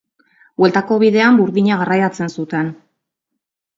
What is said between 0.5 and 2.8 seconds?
Bueltako bidean, burdina garraiatzen zuten.